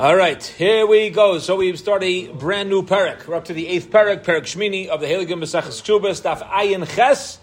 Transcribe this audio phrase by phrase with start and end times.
[0.00, 1.38] All right, here we go.
[1.40, 3.26] So we start a brand new parak.
[3.26, 6.88] We're up to the eighth parak, parak Shmini of the Heligim Besachas Ksubas, Daf Ayin
[6.88, 7.38] Ches,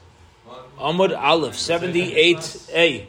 [0.79, 3.05] Amud Aleph, 78a.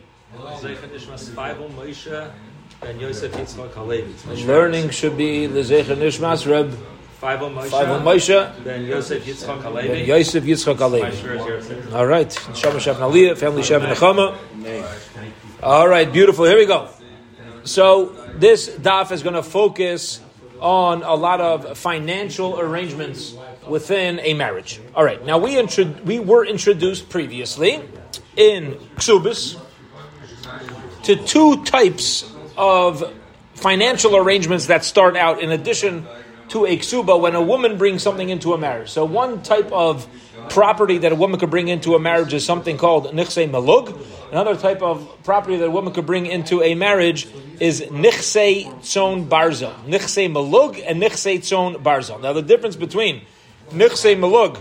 [4.46, 6.74] Learning should be Lezecha Nishmas Reb
[7.18, 7.70] Five on Moshe.
[7.70, 10.02] Five on Moshe, Then Yosef Yitzchak Ben Halevi.
[10.02, 11.94] Yosef Yitzchak Alevi.
[11.94, 14.36] All right, Shabbat Shav Naliyah, family Shav Nechama.
[15.62, 16.44] All right, beautiful.
[16.44, 16.90] Here we go.
[17.64, 20.20] So this daf is going to focus
[20.60, 23.34] on a lot of financial arrangements
[23.68, 24.80] within a marriage.
[24.94, 25.24] All right.
[25.24, 27.82] Now we intro- we were introduced previously
[28.36, 29.60] in Ksubis
[31.04, 33.14] to two types of
[33.54, 36.06] financial arrangements that start out in addition
[36.48, 38.90] to a ksuba when a woman brings something into a marriage.
[38.90, 40.06] So one type of
[40.50, 43.96] property that a woman could bring into a marriage is something called nichse malug.
[44.30, 47.28] Another type of property that a woman could bring into a marriage
[47.60, 49.74] is nichse tzon barzel.
[49.84, 52.20] Nichse malug and nichse tzon barzel.
[52.20, 53.22] Now the difference between
[53.70, 54.60] nichse malug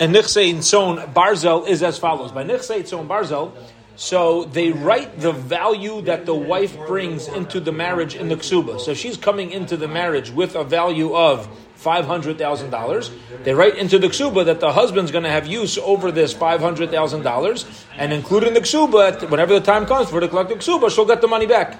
[0.00, 2.32] and nichse tzon barzel is as follows.
[2.32, 3.52] By nichse tzon barzel,
[3.96, 8.78] so they write the value that the wife brings into the marriage in the ksuba.
[8.78, 11.48] So she's coming into the marriage with a value of
[11.86, 13.12] five hundred thousand dollars.
[13.44, 16.60] They write into the ksuba that the husband's going to have use over this five
[16.60, 17.64] hundred thousand dollars,
[17.96, 21.20] and including the ksuba, whenever the time comes for to collect the ksuba, she'll get
[21.20, 21.78] the money back.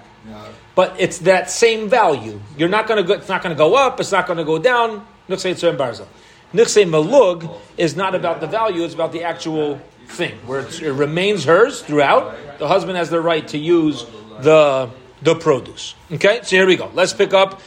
[0.76, 2.38] But it's that same value.
[2.58, 3.14] You're not going to go.
[3.14, 3.98] It's not going to go up.
[3.98, 5.04] It's not going to go down.
[5.28, 6.06] Barzel.
[6.54, 7.40] Nichse malug
[7.76, 8.84] is not about the value.
[8.84, 12.24] It's about the actual thing, where it remains hers throughout.
[12.62, 14.06] The husband has the right to use
[14.40, 14.88] the
[15.22, 15.96] the produce.
[16.12, 16.90] Okay, so here we go.
[16.94, 17.60] Let's pick up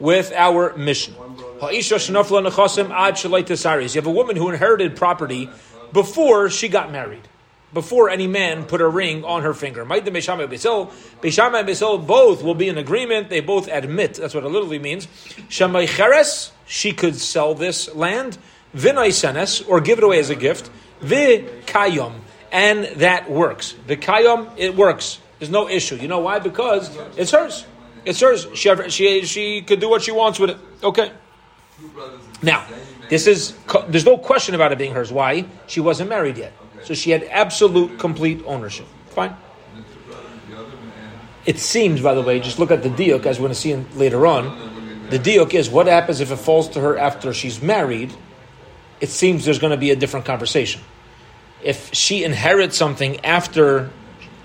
[0.00, 1.14] with our mission.
[1.72, 1.82] You
[4.00, 5.50] have a woman who inherited property
[5.92, 7.28] before she got married.
[7.72, 9.84] Before any man put a ring on her finger.
[9.84, 10.52] Ma'id Beishama and
[11.68, 11.98] Beis Hillel.
[11.98, 13.30] Both will be in agreement.
[13.30, 14.14] They both admit.
[14.14, 15.08] That's what it literally means.
[15.48, 18.38] She could sell this land.
[18.76, 20.70] Vinay senes, or give it away as a gift.
[21.00, 22.14] Vikayom,
[22.50, 23.74] and that works.
[23.86, 25.20] Vikayom, it works.
[25.38, 25.96] There's no issue.
[25.96, 26.38] You know why?
[26.38, 27.66] Because it's hers.
[28.04, 28.46] It's hers.
[28.54, 30.58] She, she, she could do what she wants with it.
[30.82, 31.12] Okay.
[32.42, 32.66] Now,
[33.10, 33.56] this is
[33.88, 35.12] there's no question about it being hers.
[35.12, 35.46] Why?
[35.66, 36.52] She wasn't married yet,
[36.84, 38.86] so she had absolute, complete ownership.
[39.10, 39.36] Fine.
[41.46, 43.74] It seems, by the way, just look at the diuk as we're going to see
[43.98, 45.08] later on.
[45.10, 48.12] The diuk is what happens if it falls to her after she's married.
[49.00, 50.80] It seems there's going to be a different conversation.
[51.62, 53.90] If she inherits something after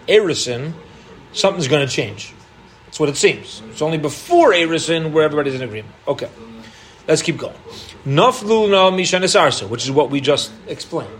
[0.08, 0.74] Erison,
[1.32, 2.34] something's going to change.
[2.86, 3.62] That's what it seems.
[3.70, 5.94] It's only before Erison where everybody's in agreement.
[6.08, 6.30] Okay,
[7.10, 7.56] let's keep going.
[8.06, 11.12] Naflu na mishanisarsa, which is what we just explained.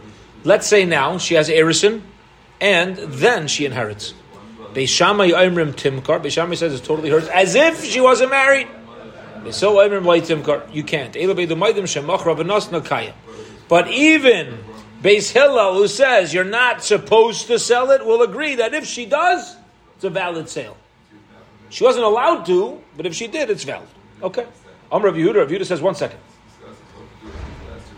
[0.46, 2.02] Let's say now she has Erison,
[2.62, 4.14] and then she inherits.
[4.74, 6.22] Beishamay Imrim Timkar.
[6.22, 8.68] Beishamay says it's totally hers, as if she wasn't married.
[9.52, 10.74] So Imrim White Timkar.
[10.74, 11.14] You can't.
[13.68, 14.58] But even
[15.02, 19.06] Beis Hillel, who says you're not supposed to sell it, will agree that if she
[19.06, 19.56] does,
[19.96, 20.78] it's a valid sale.
[21.70, 23.88] She wasn't allowed to, but if she did, it's valid.
[24.22, 24.46] Okay.
[24.92, 25.36] Amr Rav Yehuda.
[25.36, 26.20] Rav Yehuda says one second.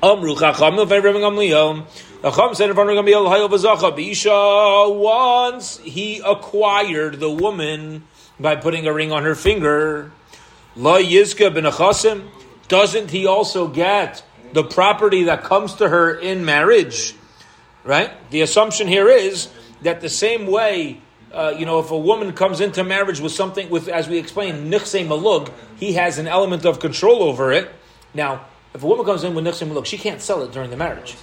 [0.04, 1.86] Amru Chachamim V'Rem Gamliel.
[2.22, 4.96] Chacham said in front of Gamliel, Hayel V'Zacha B'Isha.
[4.96, 8.04] Once he acquired the woman
[8.40, 10.12] by putting a ring on her finger,
[10.76, 12.28] La Yizka B'Nechasim.
[12.68, 14.24] Doesn't he also get
[14.54, 17.16] the property that comes to her in marriage?
[17.84, 18.12] Right.
[18.32, 19.50] The assumption here is
[19.82, 21.02] that the same way
[21.34, 24.72] uh, you know, if a woman comes into marriage with something, with as we explained,
[24.72, 27.72] nichse malug, he has an element of control over it.
[28.14, 30.78] Now, if a woman comes in with nichse malug, she can't sell it during the
[30.78, 31.16] marriage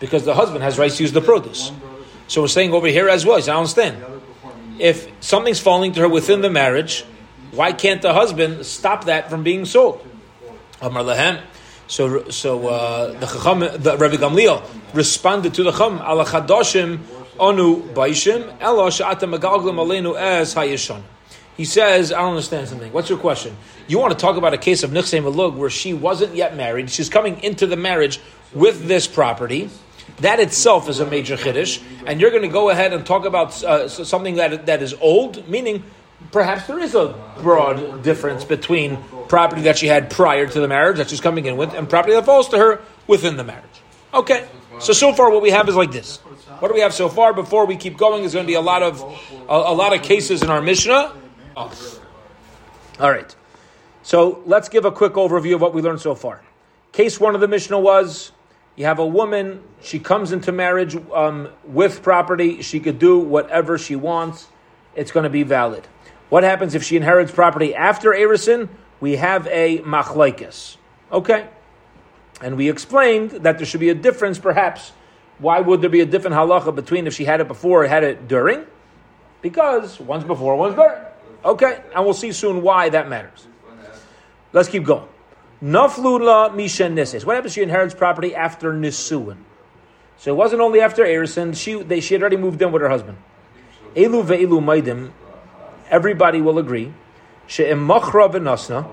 [0.00, 1.70] because the husband has rights to use the produce.
[2.26, 3.38] So we're saying over here as well.
[3.38, 4.04] I understand.
[4.78, 7.04] If something's falling to her within the marriage,
[7.52, 10.04] why can't the husband stop that from being sold?
[10.80, 11.40] Amar lehem.
[11.86, 17.00] So, so uh, the Chacham, the Rabbi Gamliel responded to the Chacham ala chadoshim
[17.36, 20.54] Baishim, Sha'ata Megalglim Aleinu as.
[21.56, 22.92] He says, I don't understand something.
[22.92, 23.56] What's your question?
[23.86, 26.90] You want to talk about a case of Nichse Malug where she wasn't yet married,
[26.90, 28.20] she's coming into the marriage
[28.54, 29.70] with this property.
[30.18, 33.62] That itself is a major chiddush, and you're going to go ahead and talk about
[33.64, 35.84] uh, something that that is old, meaning
[36.30, 38.98] perhaps there is a broad difference between
[39.28, 42.14] property that she had prior to the marriage that she's coming in with, and property
[42.14, 43.64] that falls to her within the marriage.
[44.12, 44.46] Okay,
[44.80, 46.18] so so far what we have is like this.
[46.58, 47.32] What do we have so far?
[47.32, 49.00] Before we keep going, there's going to be a lot of
[49.48, 51.14] a, a lot of cases in our Mishnah.
[51.56, 52.00] Oh.
[53.00, 53.34] All right.
[54.02, 56.42] So let's give a quick overview of what we learned so far.
[56.92, 58.32] Case one of the Mishnah was
[58.76, 63.78] you have a woman, she comes into marriage um, with property, she could do whatever
[63.78, 64.48] she wants,
[64.94, 65.86] it's going to be valid.
[66.30, 68.68] What happens if she inherits property after Erisin?
[69.00, 70.76] We have a machlaikis.
[71.10, 71.48] Okay?
[72.42, 74.92] And we explained that there should be a difference, perhaps.
[75.38, 78.04] Why would there be a different halacha between if she had it before or had
[78.04, 78.66] it during?
[79.40, 81.00] Because one's before, one's during.
[81.44, 83.46] Okay, and we'll see soon why that matters.
[84.52, 85.08] Let's keep going.
[85.62, 87.24] Naflula misha nises.
[87.24, 89.38] What happens she inherits property after nisuin?
[90.18, 92.88] So it wasn't only after Erison, she, they, she had already moved in with her
[92.88, 93.18] husband.
[93.96, 95.10] Elu ve'elu maidim,
[95.90, 96.92] everybody will agree.
[97.46, 98.88] She'im machra v'nasna,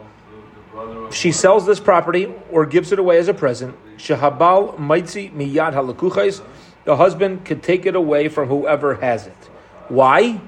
[1.12, 6.42] she sells this property or gives it away as a present, shehabal maitzi miyad halakuchais,
[6.86, 9.50] the husband could take it away from whoever has it.
[9.90, 10.40] Why?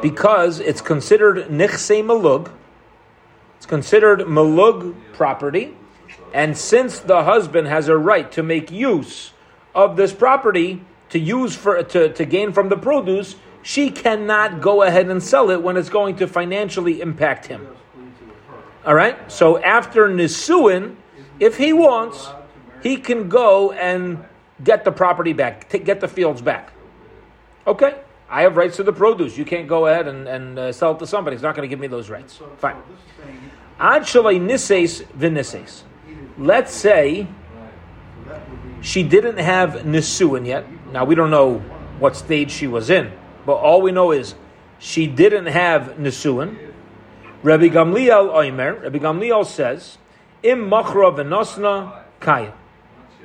[0.00, 2.50] Because it's considered nichse malug.
[3.56, 5.76] It's considered malug property,
[6.32, 9.32] and since the husband has a right to make use
[9.74, 14.82] of this property to use for to, to gain from the produce, she cannot go
[14.82, 17.66] ahead and sell it when it's going to financially impact him.
[18.84, 19.30] All right.
[19.30, 20.96] So after Nisuin,
[21.38, 22.28] if he wants,
[22.82, 24.24] he can go and
[24.64, 26.72] get the property back, get the fields back.
[27.66, 28.00] Okay.
[28.28, 29.36] I have rights to the produce.
[29.36, 31.36] You can't go ahead and, and uh, sell it to somebody.
[31.36, 32.40] He's not going to give me those rights.
[32.56, 32.76] Fine.
[33.78, 35.82] Ad shalai nises v'nises.
[36.38, 37.26] Let's say
[38.80, 40.66] she didn't have nisuin yet.
[40.92, 41.58] Now we don't know
[41.98, 43.12] what stage she was in,
[43.44, 44.34] but all we know is
[44.78, 46.71] she didn't have nisuin.
[47.42, 49.98] Rabbi Gamliel Oimer, Rabbi Gamliel says,
[50.42, 52.54] Im machra v'nosna kaya.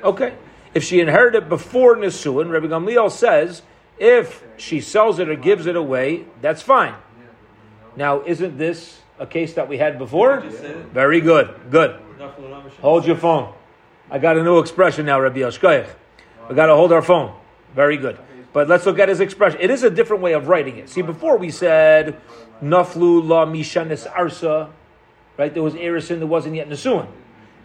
[0.03, 0.33] Okay.
[0.73, 3.61] If she inherited before Nisuin, Rabbi Gamliel says,
[3.99, 6.95] if she sells it or gives it away, that's fine.
[7.95, 10.41] Now, isn't this a case that we had before?
[10.93, 11.59] Very good.
[11.71, 11.99] Good.
[12.81, 13.53] Hold your phone.
[14.09, 15.89] I got a new expression now, Rabbi Yoshkoyach.
[16.49, 17.35] We got to hold our phone.
[17.75, 18.17] Very good.
[18.53, 19.59] But let's look at his expression.
[19.61, 20.89] It is a different way of writing it.
[20.89, 22.19] See, before we said
[22.61, 24.69] Naflu la mishanis arsa,
[25.37, 25.53] right?
[25.53, 27.07] There was Erison, there wasn't yet Nisuin.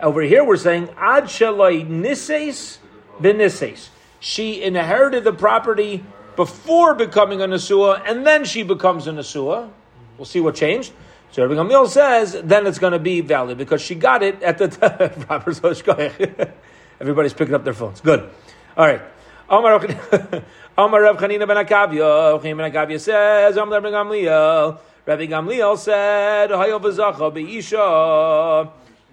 [0.01, 2.79] Over here we're saying Ad shalai nises
[3.21, 3.89] benises.
[4.21, 6.05] She inherited the property
[6.37, 9.71] before becoming a Nasua, and then she becomes a Nasua.
[10.17, 10.93] We'll see what changed.
[11.33, 14.59] So Rabbi Gamliel says then it's going to be valid because she got it at
[14.59, 14.69] the
[16.29, 16.53] time.
[17.01, 18.01] Everybody's picking up their phones.
[18.01, 18.29] Good.
[18.77, 19.03] All right.
[20.77, 22.41] Amar Rav Chanina ben Akavya.
[22.41, 24.79] Chanina ben Akavya says, Amar Rabbi Gamliel.
[25.05, 26.81] Rabbi Gamliel said, Hayo.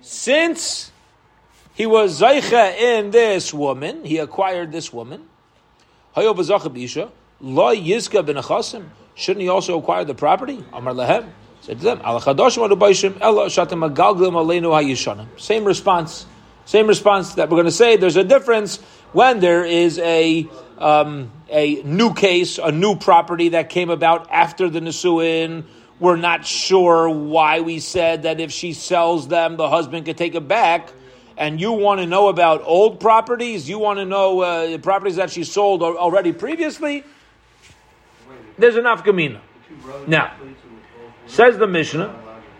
[0.01, 0.91] Since
[1.73, 5.27] he was zaycha in this woman, he acquired this woman.
[6.15, 7.09] Hayo v'zacha be'isha.
[7.41, 8.85] Lo yizka ben achasim.
[9.15, 10.63] Shouldn't he also acquire the property?
[10.71, 11.29] Amar lehem.
[11.59, 15.27] Said to them, Al chadoshim adubayshim ella shatem agalglim aleinu hayishanim.
[15.37, 16.25] Same response.
[16.63, 17.97] Same response that we're going to say.
[17.97, 18.77] There's a difference
[19.11, 20.47] when there is a
[20.79, 25.65] um, a new case, a new property that came about after the Nisuin.
[25.99, 30.33] We're not sure why we said that if she sells them, the husband could take
[30.33, 30.93] it back.
[31.37, 33.69] And you want to know about old properties?
[33.69, 37.03] You want to know uh, properties that she sold already previously?
[38.57, 39.39] There's enough gamina.
[40.07, 40.33] Now,
[41.27, 42.13] says the Mishnah,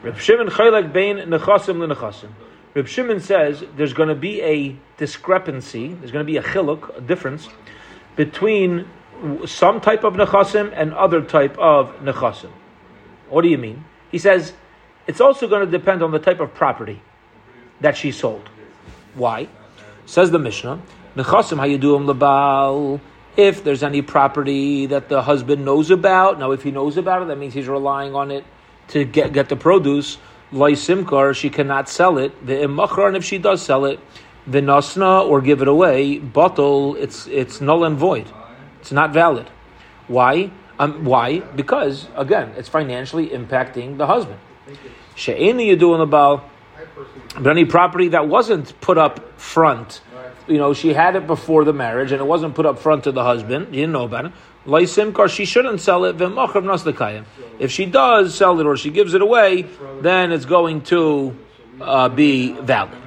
[0.04, 2.30] Reb Shimon Chaylek Bein Nechasim Lenechasim.
[2.74, 6.98] Reb Shimon says there's going to be a discrepancy, there's going to be a chiluk,
[6.98, 7.50] a difference,
[8.20, 8.86] between
[9.46, 12.52] some type of nechasim and other type of nechasim.
[13.30, 13.86] What do you mean?
[14.12, 14.52] He says
[15.08, 17.02] it's also going to depend on the type of property
[17.80, 18.50] that she sold.
[19.16, 19.48] Why?
[20.06, 20.82] Says the Mishnah,
[21.16, 23.00] nechasim hayuduim labal.
[23.38, 27.30] If there's any property that the husband knows about, now if he knows about it,
[27.30, 28.44] that means he's relying on it
[28.90, 30.18] to get, get the produce.
[30.52, 32.46] Loi simkar, she cannot sell it.
[32.46, 34.02] The imachra, and if she does sell it,
[34.48, 38.28] the nasna or give it away, bottle, it's it's null and void.
[38.82, 39.50] It's not valid.
[40.08, 40.52] Why?
[40.80, 41.40] Um, why?
[41.40, 44.40] Because again, it's financially impacting the husband.
[45.16, 46.50] She'eni yadu about,
[47.38, 50.02] but any property that wasn't put up front,
[50.48, 53.12] you know, she had it before the marriage and it wasn't put up front to
[53.12, 53.68] the husband.
[53.68, 54.32] You didn't know about it.
[54.66, 56.16] Laisimkar, she shouldn't sell it.
[57.60, 59.66] If she does sell it or she gives it away,
[60.02, 61.36] then it's going to
[61.82, 62.98] uh, be valid.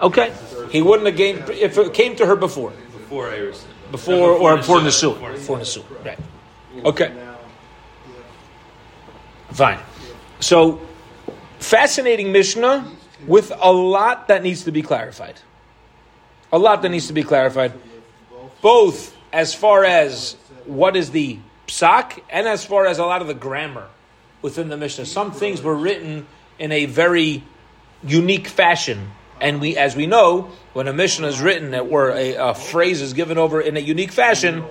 [0.00, 0.32] Okay,
[0.70, 3.64] he wouldn't have gained if it came to her before, Before Iris.
[3.90, 4.80] before, No, or before.
[4.80, 5.58] Nisu, before.
[6.04, 6.18] Right.
[6.84, 7.12] Okay.
[9.52, 9.78] Fine.
[10.40, 10.80] So,
[11.58, 12.90] fascinating Mishnah
[13.26, 15.40] with a lot that needs to be clarified.
[16.52, 17.72] A lot that needs to be clarified,
[18.60, 23.28] both as far as what is the psak and as far as a lot of
[23.28, 23.88] the grammar
[24.42, 25.06] within the Mishnah.
[25.06, 26.26] Some things were written
[26.58, 27.42] in a very
[28.04, 32.54] unique fashion, and we, as we know, when a Mishnah is written where a, a
[32.54, 34.64] phrase is given over in a unique fashion,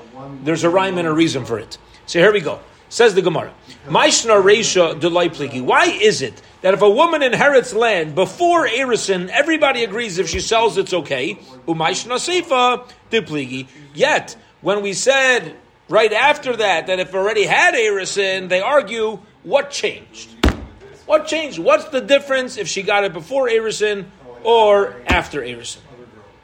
[0.43, 1.77] there's a rhyme and a reason for it.
[2.05, 2.59] So here we go.
[2.89, 3.53] Says the Gemara.
[3.87, 5.61] Maishna Reisha Delay Pligi.
[5.61, 10.39] Why is it that if a woman inherits land before Erison, everybody agrees if she
[10.39, 11.35] sells it's okay?
[11.67, 13.67] Umaishna Seifa Pligi.
[13.93, 15.55] Yet, when we said
[15.89, 20.29] right after that that if already had Erison, they argue what changed?
[21.05, 21.59] What changed?
[21.59, 24.05] What's the difference if she got it before Erison
[24.45, 25.79] or after Erison?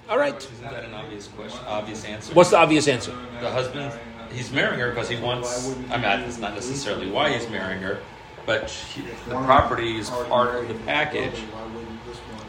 [0.09, 0.35] All right.
[0.35, 1.59] Isn't that an obvious question?
[1.65, 2.33] Obvious answer.
[2.33, 3.15] What's the obvious answer?
[3.39, 3.93] the husband?
[4.33, 5.73] He's marrying her because he wants.
[5.89, 7.99] I mean, that's not necessarily why he's marrying her,
[8.45, 11.41] but he, the property is part of the package.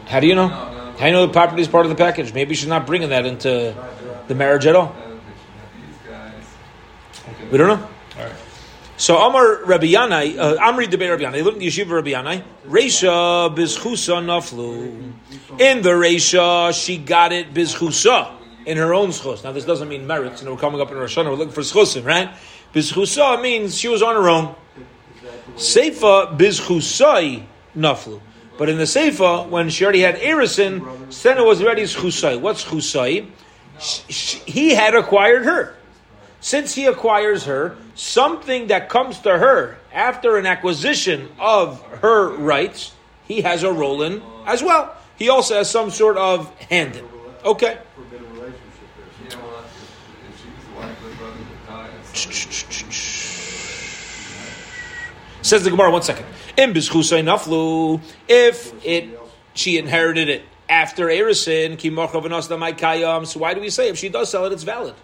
[0.07, 0.47] How do you know?
[0.47, 2.33] How do you know the property is part of the package?
[2.33, 3.75] Maybe she's not bringing that into
[4.27, 4.95] the marriage at all.
[7.51, 7.87] We don't know.
[8.17, 8.33] All right.
[9.03, 12.41] So Amar Rabbi Yanai, uh, Amri Debe Rabbi Yanai, look in the Yeshiva Rabbi Yanai,
[12.65, 15.11] Reisha bizchusa naflu.
[15.59, 18.31] In the Reisha, she got it bizchusa,
[18.65, 19.43] in her own schus.
[19.43, 21.59] Now this doesn't mean merits, and we're coming up in Rosh Hashanah, we're looking for
[21.59, 22.29] schusim, right?
[22.73, 24.55] Bizchusa means she was on her own.
[25.55, 27.43] Seifa bizchusai
[27.75, 28.21] naflu.
[28.57, 30.79] But in the Seifa, when she already had Erison,
[31.23, 32.39] then it was already schusai.
[32.39, 32.63] What's
[33.81, 35.75] sh- He had acquired her
[36.43, 42.91] since he acquires her, something that comes to her after an acquisition of her rights,
[43.25, 44.93] he has a role in as well.
[45.17, 47.05] He also has some sort of hand in.
[47.45, 47.77] Okay.
[55.41, 56.25] Says the Gemara, one second.
[58.27, 59.17] If it
[59.53, 61.79] she inherited it after Erisin,
[63.27, 64.95] so why do we say if she does sell it, it's valid?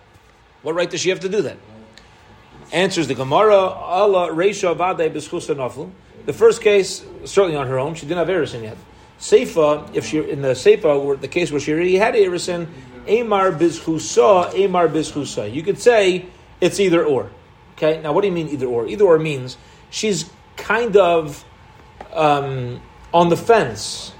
[0.61, 1.57] What right does she have to do that?
[2.71, 5.91] Answers the Gemara, Allah Reisha Vade Bischusa Naflu.
[6.25, 8.77] The first case, certainly on her own, she didn't have Erison yet.
[9.19, 12.67] Seifa, if she in the Seifa, the case where she already had Erison,
[13.07, 15.51] Amar Bizchusa, Amar Bizchusa.
[15.51, 16.27] You could say
[16.61, 17.31] it's either or.
[17.75, 18.87] Okay, now what do you mean either or?
[18.87, 19.57] Either or means
[19.89, 21.43] she's kind of
[22.13, 22.81] um,
[23.13, 24.13] on the fence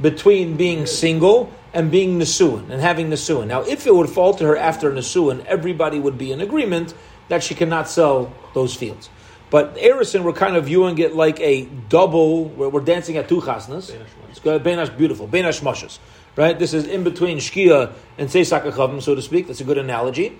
[0.00, 3.48] between being single and being Nisuin and having Nisuin.
[3.48, 6.94] Now, if it would fall to her after Nisuin, everybody would be in agreement
[7.28, 9.10] that she cannot sell those fields.
[9.50, 13.40] But Erison, we're kind of viewing it like a double, where we're dancing at two
[13.40, 13.94] chasnas.
[14.30, 15.98] It's Benash beautiful, Benash mashas.
[16.36, 16.58] Right?
[16.58, 19.46] This is in between Shkia and Seisak Achavim, so to speak.
[19.46, 20.38] That's a good analogy.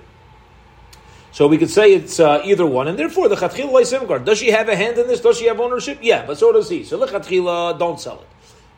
[1.31, 4.25] So we could say it's uh, either one, and therefore the Chatchila Simgar.
[4.25, 5.21] Does she have a hand in this?
[5.21, 5.99] Does she have ownership?
[6.01, 6.85] Yeah, but so does he.
[6.85, 8.29] So the Chatchila, don't sell it.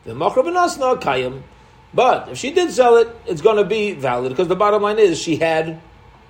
[0.05, 1.43] The Machra Benasna Kayim.
[1.93, 4.99] But if she did sell it, it's going to be valid because the bottom line
[4.99, 5.79] is she had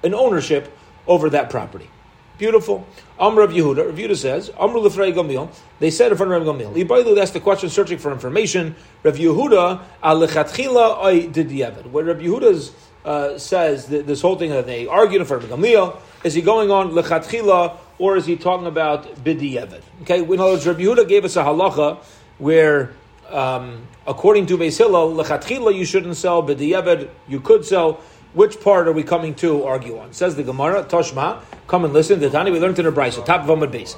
[0.04, 1.90] an ownership over that property.
[2.38, 2.86] Beautiful.
[3.20, 5.50] Amr of Yehuda, Rav Yehuda says, Amr Lefrei Gamil,
[5.80, 6.86] they said in front of Rav Gamil.
[6.86, 8.76] Ibailu asked the question searching for information.
[9.02, 11.90] Rav Yehuda, Alechatchila Oy Didievet.
[11.90, 12.72] Where Rav Yehuda
[13.06, 16.70] uh, says this whole thing that they argued in front of Gamil, is he going
[16.70, 19.82] on Lechatchila or is he talking about Bidievet?
[20.04, 21.98] Okay, in other words, Rav Yehuda gave us a halacha
[22.38, 22.94] where
[23.32, 28.02] um, according to Beis Hillel, lechatchila you shouldn't sell, but the you could sell.
[28.34, 30.14] Which part are we coming to argue on?
[30.14, 32.20] Says the Gemara, Toshma, come and listen.
[32.20, 33.96] The Tani we learned in the Brisa, top of Amud base.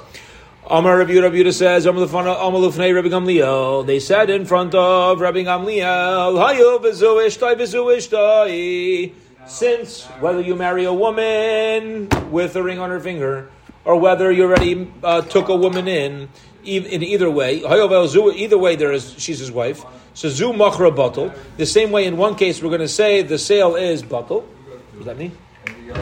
[0.70, 3.84] Amar Rabbi Yehuda, says, Amar Lufnei Rabbi Gamliel.
[3.86, 9.12] They said in front of Rabbi Gamliel, Hayu v'zu ishtai v'zu ishtai.
[9.46, 13.50] Since whether you marry a woman with a ring on her finger,
[13.84, 16.28] or whether you already uh, took a woman in,
[16.64, 19.84] in either way, either way, there is she's his wife.
[20.14, 21.34] So zu machra batal.
[21.56, 24.04] The same way, in one case, we're going to say the sale is.
[24.04, 25.36] What does that mean?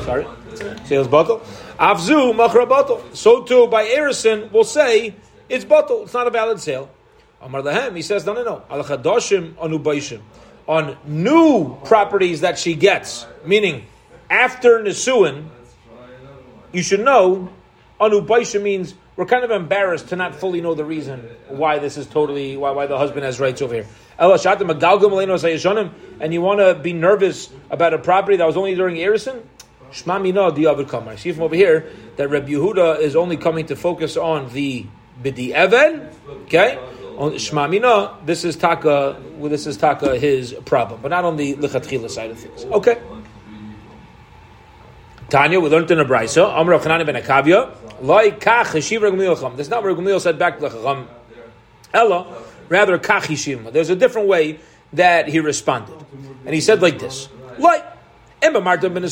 [0.03, 0.27] Sorry,
[0.85, 1.41] sale is batal.
[1.79, 3.15] Avzu machra batal.
[3.15, 5.15] So too by Erison, we'll say
[5.49, 6.05] it's batal.
[6.05, 6.91] It's not a valid sale.
[7.41, 7.95] Amar lahem.
[7.95, 8.63] He says no, no, no.
[8.71, 9.79] Al chadashim anu
[10.67, 13.87] on new properties that she gets, meaning
[14.29, 15.47] after Nisuin,
[16.73, 17.49] you should know
[18.01, 18.21] anu
[18.61, 22.57] means we're kind of embarrassed to not fully know the reason why this is totally
[22.57, 23.87] why, why the husband has rights over here.
[24.21, 24.33] And
[26.33, 29.43] you want to be nervous about a property that was only during Erison?
[30.89, 31.17] Kamar.
[31.17, 34.87] See from over here that Reb Yehuda is only coming to focus on the
[35.21, 36.11] bidi even.
[36.45, 36.79] Okay,
[37.17, 38.25] on Shmamina.
[38.25, 39.21] This is taka.
[39.41, 42.65] This is taka his problem, but not on the lichatchila side of things.
[42.67, 43.03] Okay.
[45.31, 46.49] Tanya, we learned in a brisa.
[46.55, 47.75] Amr Chanan ben Akavia.
[48.01, 51.07] Like kach yeshiv Gamliel That's not what Gamliel said back to the Chacham.
[51.93, 53.71] Ella, rather kach yeshiv.
[53.71, 54.59] There's a different way
[54.95, 55.95] that he responded,
[56.47, 57.85] and he said like this: Like
[58.41, 59.03] Emma Marta ben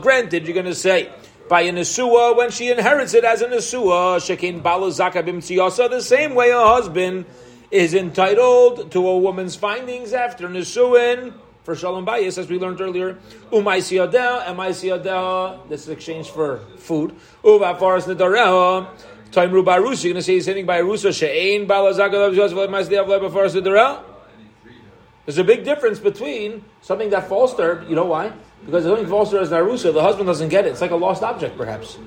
[0.00, 1.10] Granted, you're going to say
[1.48, 6.36] by a Nesua when she inherits it as a Nesua, Shekin Balazaka Bimtsiyasa, the same
[6.36, 7.24] way a husband
[7.72, 11.32] is entitled to a woman's findings after Nesuin
[11.68, 13.18] for Shalom Bayis, as we learned earlier.
[13.52, 17.14] Umaisi Adel, Emaisi Adel, this is exchange for food.
[17.44, 18.88] Uva Faras Nidareho,
[19.32, 23.28] Taimru Barus, you're going to say he's hitting by Arusa, She'ain Balazagalav Joseph Emaisi Adel,
[23.28, 24.02] Faras Nidareho.
[25.26, 28.32] There's a big difference between something that falls there, you know why?
[28.64, 30.70] Because if something falls there as Narusa, the husband doesn't get it.
[30.70, 31.98] It's like a lost object, perhaps.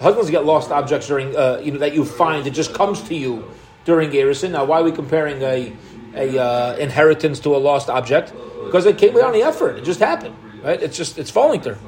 [0.00, 2.46] Husbands get lost objects during, uh, you know, that you find.
[2.46, 3.50] It just comes to you
[3.86, 4.52] during Erison.
[4.52, 5.72] Now, why are we comparing a,
[6.14, 8.32] a uh, inheritance to a lost object?
[8.64, 9.76] Because it came without any effort.
[9.76, 10.82] It just happened, right?
[10.82, 11.78] It's just it's falling there.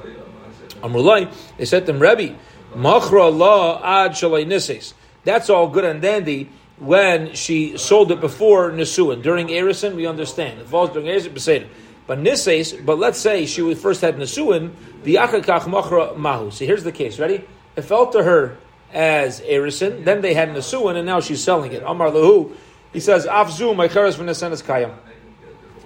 [0.83, 2.37] Amrulai, they said to him, Rebbe,
[2.75, 4.95] Machra Allah ad.
[5.25, 9.23] That's all good and dandy when she sold it before Nisuin.
[9.23, 10.61] During Erison, we understand.
[10.61, 11.67] It falls during Erison, Beseder.
[12.07, 16.53] But Nises, but let's say she first had Nisuin, the Achakach Machra Mahu.
[16.53, 17.45] See, here's the case, ready?
[17.75, 18.59] It fell to her
[18.93, 21.83] as Erison, then they had Nisuin, and now she's selling it.
[21.85, 22.55] Amar Lahu,
[22.97, 24.95] he says, Afzu, my cheres kayam.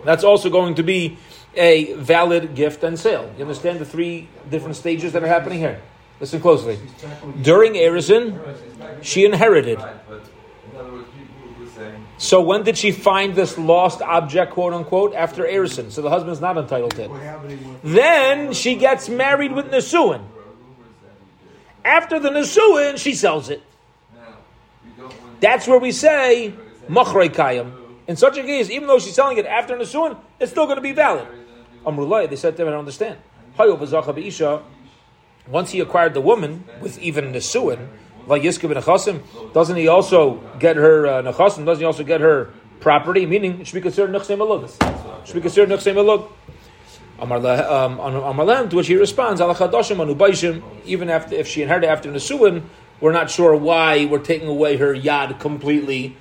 [0.04, 1.18] That's also going to be
[1.56, 3.34] a valid gift and sale.
[3.36, 5.80] You understand the three different stages that are happening here?
[6.20, 6.78] Listen closely.
[7.42, 8.38] During Erison,
[9.02, 9.80] she inherited.
[12.18, 15.90] So when did she find this lost object, quote unquote, after Erison?
[15.90, 17.80] So the husband's not entitled to it.
[17.82, 20.22] Then she gets married with Nisuin.
[21.84, 23.64] After the Nisuin, she sells it.
[25.40, 26.52] That's where we say
[26.90, 27.72] Machrei Kayam.
[28.08, 30.82] In such a case, even though she's selling it after Nisuin, it's still going to
[30.82, 31.28] be valid.
[31.86, 33.18] Amrullah, they said to him, I don't understand.
[35.48, 37.86] Once he acquired the woman with even Nisuin,
[38.26, 41.22] like Yiskib Nechasim, doesn't he also get her uh?
[41.22, 43.24] Doesn't he also get her property?
[43.26, 44.68] Meaning, it should be considered Nechsei Malug.
[45.26, 46.28] Should be considered Nechsei Malug.
[47.20, 49.40] Amarlam, to which he responds,
[50.86, 52.62] even after if she inherited after Nesuin,
[53.00, 56.16] we're not sure why we're taking away her yad completely.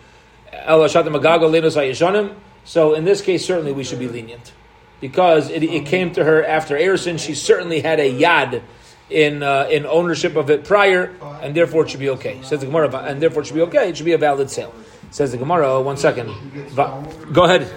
[2.65, 4.53] So in this case, certainly we should be lenient.
[5.01, 8.61] Because it, it came to her after Erison, she certainly had a yad
[9.09, 12.41] in uh, in ownership of it prior, and therefore it should be okay.
[12.43, 13.89] Says the Gemara, and therefore it should be okay.
[13.89, 14.73] It should be a valid sale.
[15.11, 15.81] Says the Gemara.
[15.81, 16.27] One second.
[16.75, 17.71] Go ahead.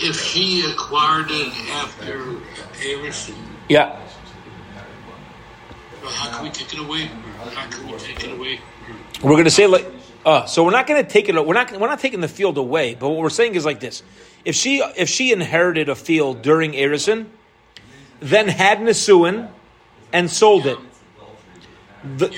[0.00, 2.18] If she acquired it after
[2.80, 3.36] Erison,
[3.68, 4.00] yeah.
[6.08, 7.04] How can we take it away?
[7.04, 8.60] How can we take it away?
[9.22, 9.86] We're going to say like.
[10.26, 11.34] Uh, so we're not going to take it.
[11.34, 11.72] We're not.
[11.72, 12.94] We're not taking the field away.
[12.94, 14.02] But what we're saying is like this:
[14.44, 17.26] if she if she inherited a field during Erison,
[18.20, 19.50] then had Nisuin
[20.12, 20.78] and sold it.
[22.16, 22.34] The,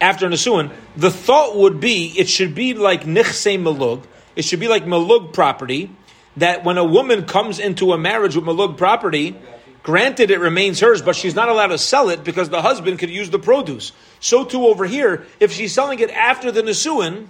[0.00, 4.04] after Nisuin, the thought would be it should be like Nichse Malug,
[4.36, 5.90] it should be like Malug property,
[6.36, 9.36] that when a woman comes into a marriage with Malug property,
[9.82, 13.10] granted it remains hers, but she's not allowed to sell it because the husband could
[13.10, 13.92] use the produce.
[14.20, 17.28] So too over here, if she's selling it after the Nisuin,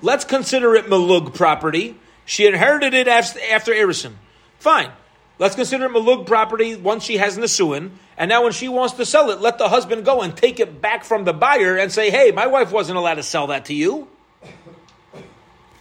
[0.00, 1.96] let's consider it Malug property.
[2.24, 4.12] She inherited it after, Erison.
[4.58, 4.90] Fine.
[5.38, 9.06] Let's consider it malug property once she has nisuin, and now when she wants to
[9.06, 12.10] sell it, let the husband go and take it back from the buyer and say,
[12.10, 14.06] "Hey, my wife wasn't allowed to sell that to you.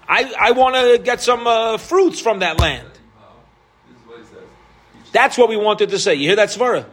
[0.09, 2.87] I I want to get some uh, fruits from that land."
[5.11, 6.15] That's what we wanted to say.
[6.15, 6.85] You hear that, Svara?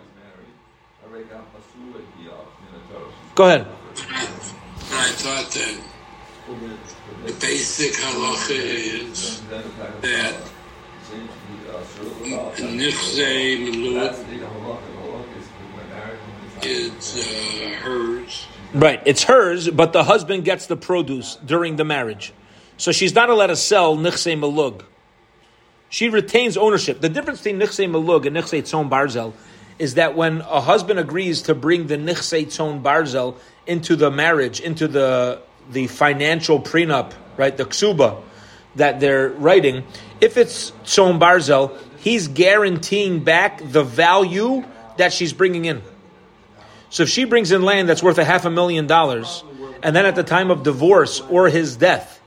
[3.35, 3.66] Go ahead.
[4.90, 5.78] I thought that
[7.24, 10.35] the basic halacha is that
[16.62, 18.46] it's uh, hers.
[18.74, 22.33] Right, it's hers, but the husband gets the produce during the marriage.
[22.76, 24.83] So she's not allowed to sell Nichse Malug.
[25.90, 27.01] She retains ownership.
[27.01, 29.33] The difference between Nichse Malug and Nichse Tzon Barzel
[29.79, 34.61] is that when a husband agrees to bring the Nichse Tzon Barzel into the marriage,
[34.61, 38.22] into the, the financial prenup, right, the ksuba
[38.77, 39.85] that they're writing,
[40.20, 44.64] if it's Tzon Barzel, he's guaranteeing back the value
[44.98, 45.83] that she's bringing in.
[46.90, 49.44] So if she brings in land that's worth a half a million dollars,
[49.83, 52.20] and then at the time of divorce or his death,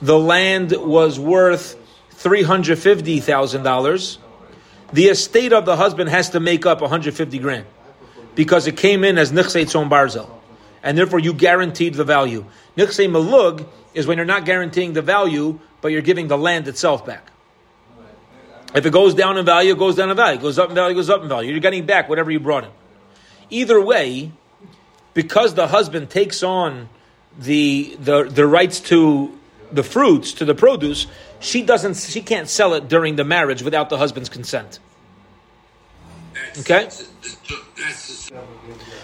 [0.00, 1.76] the land was worth
[2.22, 4.18] $350,000,
[4.92, 7.66] the estate of the husband has to make up 150 grand
[8.34, 10.28] because it came in as nichsei tzon barzel.
[10.82, 12.44] And therefore you guaranteed the value.
[12.76, 17.06] Nichsei malug is when you're not guaranteeing the value, but you're giving the land itself
[17.06, 17.30] back.
[18.74, 20.38] If it goes down in value, it goes down in value.
[20.38, 21.50] It goes up in value, it goes up in value.
[21.50, 22.70] You're getting back whatever you brought in.
[23.50, 24.30] Either way,
[25.12, 26.88] because the husband takes on
[27.38, 29.36] the, the, the rights to
[29.72, 31.06] the fruits, to the produce,
[31.38, 34.78] she doesn't she can't sell it during the marriage without the husband's consent.
[36.58, 36.84] Okay.
[36.84, 37.08] That's,
[37.76, 38.40] that's the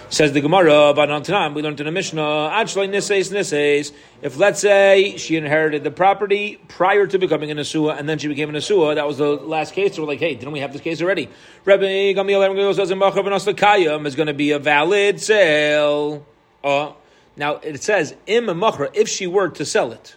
[0.08, 3.92] Says the Gemara, but on time we learned in the Mishnah, Achloi niseis niseis.
[4.22, 8.28] If let's say she inherited the property prior to becoming a Nesua, and then she
[8.28, 9.96] became a Nesua, that was the last case.
[9.96, 11.28] So we're like, hey, didn't we have this case already?
[11.64, 16.24] Rabbi Gamliel says in is going to be a valid sale.
[16.62, 16.92] Uh,
[17.36, 20.14] now it says im if she were to sell it.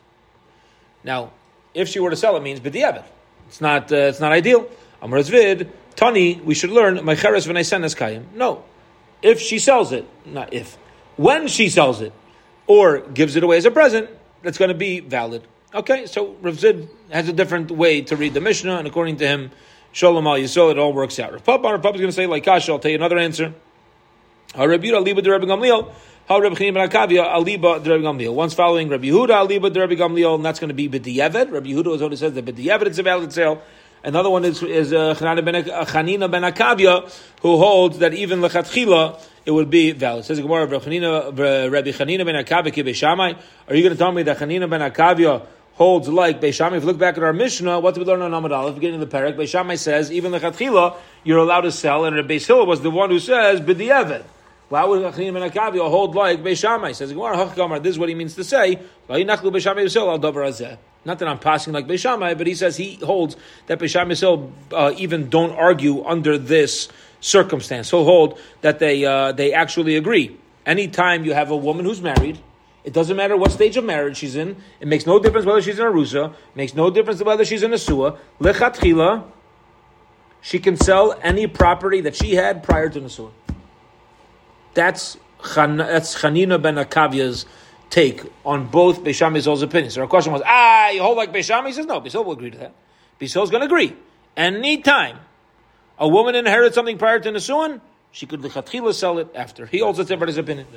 [1.03, 1.31] Now,
[1.73, 3.05] if she were to sell it, means b'diavad.
[3.47, 3.91] It's not.
[3.91, 4.69] Uh, it's not ideal.
[5.01, 6.35] Amraz vid tani.
[6.43, 8.25] We should learn meicheres v'neisenes kayim.
[8.33, 8.63] No,
[9.21, 10.77] if she sells it, not if,
[11.17, 12.13] when she sells it,
[12.67, 14.09] or gives it away as a present,
[14.41, 15.43] that's going to be valid.
[15.73, 19.27] Okay, so Rav Zvid has a different way to read the Mishnah, and according to
[19.27, 19.51] him,
[19.91, 21.31] Shalom al Yisrael, it all works out.
[21.31, 22.71] Rav Papa, Rav Papa is going to say like Kasha.
[22.71, 23.53] I'll tell you another answer.
[24.53, 25.91] Gamliel.
[26.29, 28.31] How Rabbi Chaim ben Akavia aliba Rabbi Gamliel.
[28.35, 31.51] Once following Rabbi Yehuda aliba Rabbi Gamliel, and that's going to be b'diavad.
[31.51, 33.63] Rabbi Yehuda is only says that b'diavad it's a valid sale.
[34.03, 35.43] Another one is is uh, Chanina
[36.29, 37.11] ben, uh, Akavia,
[37.41, 40.19] who holds that even lechatchila it would be valid.
[40.19, 43.35] It says Gemara, Rabbi Chanina ben Akavia ki Beishamai.
[43.67, 46.77] Are you going to tell me that Chanina ben Akavia holds like Beishamai?
[46.77, 49.01] If you look back at our Mishnah, what did we learn on Amad Aleph, beginning
[49.01, 49.35] of the parak?
[49.35, 53.17] Beishamai says even lechatchila you're allowed to sell, and Rabbi Hillel was the one who
[53.17, 54.25] says b'diavad.
[54.69, 56.95] Why would Chanina ben Akavia hold like Beishamai?
[56.95, 58.79] Says Gemara, this is what he means to say.
[61.05, 65.29] Not that I'm passing like Beishamai, but he says he holds that Beishamai uh, even
[65.29, 66.87] don't argue under this
[67.19, 67.89] circumstance.
[67.89, 70.37] He'll hold that they uh, they actually agree.
[70.67, 72.37] Anytime you have a woman who's married,
[72.83, 74.55] it doesn't matter what stage of marriage she's in.
[74.79, 76.35] It makes no difference whether she's in a rusa.
[76.53, 78.19] Makes no difference whether she's in a sua.
[78.39, 79.23] Lechatchila,
[80.41, 83.31] she can sell any property that she had prior to Nesua.
[84.73, 85.17] That's
[85.53, 87.45] Chan, that's Chanina ben Akavia's
[87.89, 89.95] take on both Beisham Yisrael's opinions.
[89.95, 91.65] So our question was, ah, you hold like Beisham?
[91.65, 92.73] He says, no, Beisham will agree to that.
[93.19, 93.95] Beisham going to agree.
[94.37, 95.19] Anytime
[95.97, 99.65] a woman inherits something prior to Nisuan, she could lichatchila sell it after.
[99.65, 100.67] He holds it's everybody's opinion.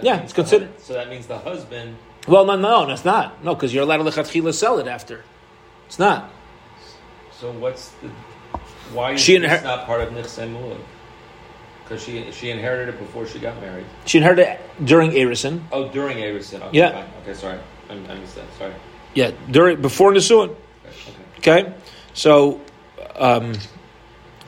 [0.00, 0.80] Yeah, it's considered.
[0.80, 1.96] So that means the husband.
[2.28, 3.44] Well, no, no, no it's not.
[3.44, 5.24] No, because you're allowed to lichatchila sell it after.
[5.86, 6.30] It's not.
[7.32, 8.08] So what's the.
[8.92, 10.78] Why is She inher- not part of Nichsemula?
[11.92, 13.84] Because she, she inherited it before she got married.
[14.06, 15.60] She inherited it during Erison.
[15.70, 16.62] Oh, during Arison.
[16.62, 16.92] Okay, Yeah.
[16.92, 17.10] fine.
[17.20, 17.58] Okay, sorry.
[17.90, 18.46] I, I missed that.
[18.56, 18.72] Sorry.
[19.12, 20.56] Yeah, during before Nisuan.
[21.38, 21.64] Okay.
[21.64, 21.74] okay.
[22.14, 22.62] So
[23.14, 23.52] um,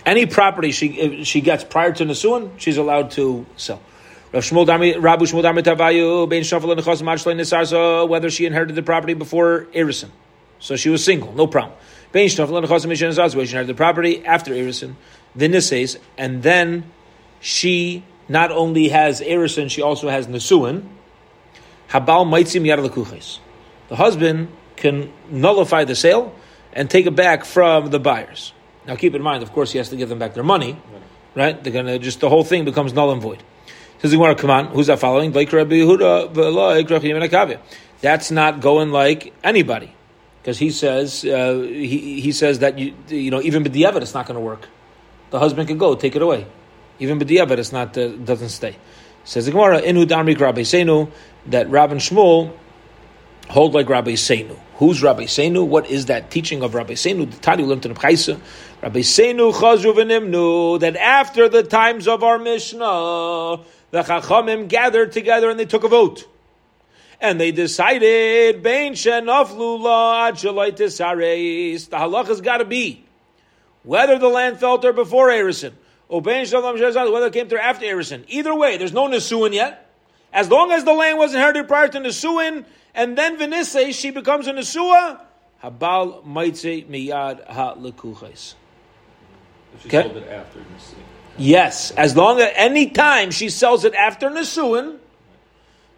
[0.07, 3.83] any property she if she gets prior to Nisuan, she's allowed to sell.
[4.33, 8.83] Rav Shmuel Dami, Rabu Shmuel Dami Tavayu, Bein Shafal and Nechos whether she inherited the
[8.83, 10.09] property before Erison.
[10.61, 11.77] So she was single, no problem.
[12.11, 14.95] Bein Shafal and Nechos Mishan she inherited the property after Erison,
[15.37, 16.91] the Nises, and then
[17.45, 20.89] she not only has Erison, she also has Nisuan.
[21.91, 23.39] Habal Maitzim Yad Lekuches.
[23.89, 26.35] The husband can nullify the sale
[26.73, 28.55] and take it back from the buyers.
[28.87, 30.81] Now, keep in mind, of course, he has to give them back their money,
[31.35, 31.63] right?
[31.63, 33.43] They're gonna just the whole thing becomes null and void.
[33.99, 35.31] Says the Gemara, come on, who's that following?
[35.35, 37.61] Like Rabbi Yehuda, v'lo ik Rabbi Yehuda Kaveh.
[38.01, 39.95] That's not going like anybody,
[40.41, 44.15] because he says uh, he, he says that you you know even with the it's
[44.15, 44.67] not going to work.
[45.29, 46.47] The husband can go take it away,
[46.99, 48.77] even with the it's not uh, doesn't stay.
[49.25, 51.11] Says the Gemara, inu damri Rabbi Seinu
[51.47, 52.53] that Rabbi Shmuel
[53.49, 54.59] hold like Rabbi Seinu.
[54.77, 55.67] Who's Rabbi Seinu?
[55.67, 57.31] What is that teaching of Rabbi Seinu?
[57.31, 58.41] The Tani in Chaisa.
[58.83, 65.51] Rabbi Seinu chazru v'nimnu that after the times of our Mishnah, the Chachamim gathered together
[65.51, 66.29] and they took a vote.
[67.21, 71.89] And they decided, Bein shenaflu la ad shalai tisareis.
[71.89, 73.05] The halachas got to be
[73.85, 75.73] whether the land fell there before Erison,
[76.11, 78.25] shalom shezad, whether it came there after Erison.
[78.29, 79.91] Either way, there's no Nesuin yet.
[80.33, 82.65] As long as the land was inherited prior to Nesuin,
[82.95, 85.21] and then Vinise, she becomes a Nesua,
[85.63, 87.75] Habal Maitze Miyad Ha
[89.81, 90.03] she Okay.
[90.03, 91.05] sold it after Nichsemula.
[91.37, 94.99] Yes, as long as any time she sells it after Nesuin,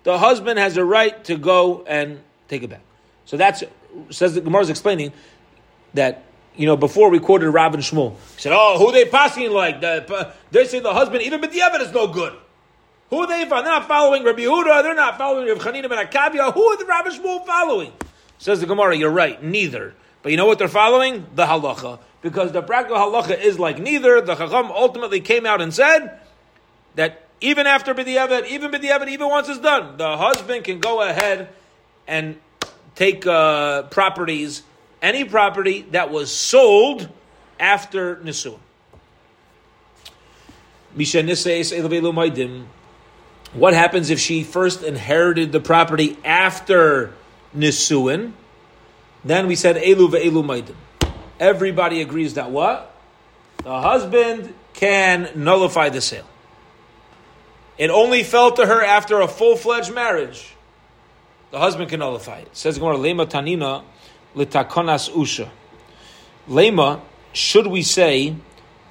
[0.05, 2.81] the husband has a right to go and take it back.
[3.27, 3.63] So that's
[4.11, 5.13] says the Gemara is explaining
[5.95, 6.23] that
[6.57, 8.13] you know before we quoted Rabbi Shmuel.
[8.35, 9.81] He said, "Oh, who they passing like?
[9.81, 12.35] The, they say the husband even the evidence no good.
[13.11, 13.65] Who are they following?
[13.65, 14.83] They're not following Rabbi Yehuda.
[14.83, 16.53] They're not following Rabbi Chanina ben Akavia.
[16.53, 17.93] Who are the Rabbi Shmuel following?"
[18.39, 21.25] Says the Gemara, "You're right, neither." But you know what they're following?
[21.37, 22.01] The halacha.
[22.21, 24.21] Because the practical halacha is like neither.
[24.21, 26.19] The Chacham ultimately came out and said
[26.97, 31.49] that even after B'diavad, even B'diavad, even once it's done, the husband can go ahead
[32.09, 32.41] and
[32.97, 34.63] take uh, properties,
[35.03, 37.09] any property that was sold
[37.59, 38.17] after
[42.13, 42.67] Maidim.
[43.53, 47.13] What happens if she first inherited the property after
[47.57, 48.33] Nisuin?
[49.25, 50.11] Then we said Elu
[50.45, 50.75] Maidim.
[51.39, 52.97] Everybody agrees that what?
[53.67, 56.29] the husband can nullify the sale.
[57.79, 60.55] It only fell to her after a full fledged marriage.
[61.51, 62.57] The husband can nullify it.
[62.57, 63.83] Says Gemara, Lema Tanina
[64.37, 65.49] litakonas usha.
[66.49, 67.01] Lema,
[67.33, 68.37] should we say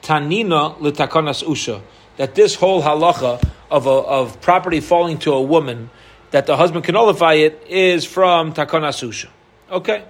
[0.02, 1.82] Tanina litakonas usha?
[2.18, 5.90] That this whole halacha of, a, of property falling to a woman,
[6.32, 9.30] that the husband can nullify it, is from takonas usha.
[9.72, 10.04] Okay.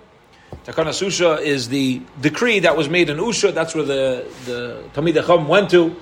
[0.66, 3.54] Takonas usha is the decree that was made in Usha.
[3.54, 5.96] That's where the, the Talmid Chacham went to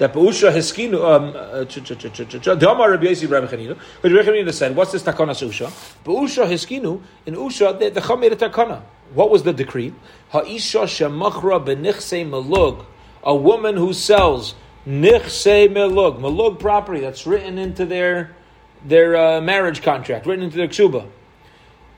[0.00, 4.92] that Beusha Heskinu, um, the Amar Rabbi Yossi Rabbi Chanina, but Rabbi Chanina said, what's
[4.92, 5.70] this takana Usha?
[6.04, 8.80] Beusha Heskinu, in Usha, the, the Cham made a takana.
[9.12, 9.92] What was the decree?
[10.30, 12.86] Ha'isha shemachra benichse melug,
[13.22, 14.54] a woman who sells
[14.86, 18.34] nichse melug, melug property that's written into their
[18.82, 21.06] their uh, marriage contract, written into their ksuba.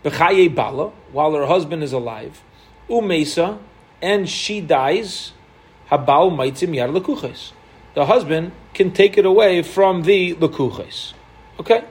[0.04, 2.42] B'chaye bala, while her husband is alive,
[2.90, 3.60] umesa,
[4.00, 5.30] and she dies,
[5.88, 7.52] habal maitzim yar lekuches
[7.94, 11.12] the husband can take it away from the lekuches.
[11.60, 11.84] Okay?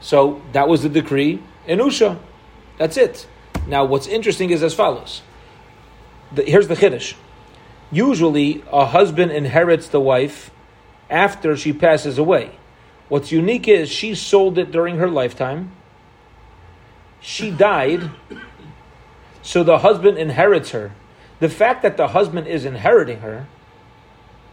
[0.00, 2.18] So that was the decree in Usha.
[2.78, 3.26] That's it.
[3.66, 5.22] Now, what's interesting is as follows.
[6.32, 7.14] The, here's the chiddush.
[7.92, 10.50] Usually, a husband inherits the wife
[11.10, 12.52] after she passes away.
[13.08, 15.72] What's unique is she sold it during her lifetime.
[17.20, 18.10] She died,
[19.42, 20.92] so the husband inherits her.
[21.40, 23.46] The fact that the husband is inheriting her